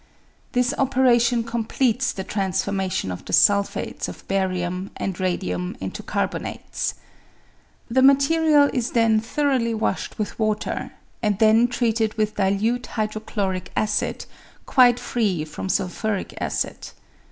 This 0.53 0.73
operation 0.79 1.43
completes 1.43 2.11
the 2.11 2.23
transformation 2.23 3.11
of 3.11 3.23
the 3.23 3.33
sulphates 3.33 4.07
of 4.07 4.27
barium 4.27 4.89
and 4.97 5.19
radium 5.19 5.77
into 5.79 6.01
carbonates. 6.01 6.95
The 7.87 8.01
material 8.01 8.67
is 8.73 8.93
then 8.93 9.19
thoroughly 9.19 9.75
washed 9.75 10.17
with 10.17 10.39
water, 10.39 10.93
and 11.21 11.37
then 11.37 11.67
treated 11.67 12.15
with 12.15 12.33
dilute 12.37 12.87
hydrochloric 12.87 13.71
acid, 13.75 14.25
quite 14.65 14.99
free 14.99 15.45
from 15.45 15.69
sulphuric 15.69 16.33
acid. 16.41 16.89